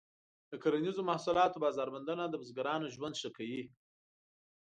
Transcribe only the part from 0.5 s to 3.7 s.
کرنیزو محصولاتو بازار موندنه د بزګرانو ژوند ښه کوي.